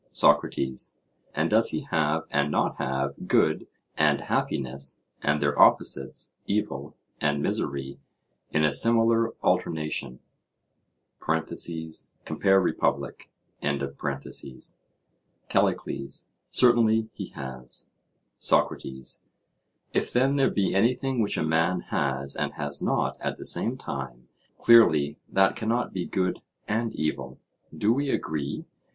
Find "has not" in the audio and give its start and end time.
22.53-23.21